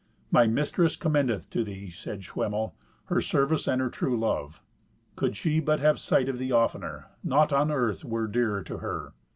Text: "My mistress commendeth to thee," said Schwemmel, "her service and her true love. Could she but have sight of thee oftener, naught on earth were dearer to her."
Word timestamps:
"My 0.31 0.47
mistress 0.47 0.95
commendeth 0.95 1.47
to 1.51 1.63
thee," 1.63 1.91
said 1.91 2.23
Schwemmel, 2.23 2.73
"her 3.05 3.21
service 3.21 3.67
and 3.67 3.79
her 3.79 3.91
true 3.91 4.17
love. 4.17 4.63
Could 5.15 5.37
she 5.37 5.59
but 5.59 5.79
have 5.79 5.99
sight 5.99 6.27
of 6.27 6.39
thee 6.39 6.51
oftener, 6.51 7.09
naught 7.23 7.53
on 7.53 7.69
earth 7.69 8.03
were 8.03 8.25
dearer 8.25 8.63
to 8.63 8.77
her." 8.79 9.13